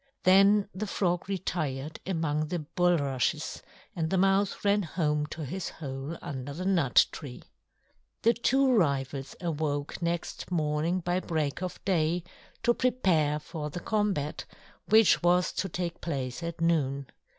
[0.23, 3.61] Then the Frog retired among the bulrushes
[3.95, 7.43] and the Mouse ran home to his hole under the nut tree.
[8.23, 12.23] The two rivals awoke next morning by break of day
[12.63, 14.45] to prepare for the combat,
[14.87, 17.05] which was to take place at noon.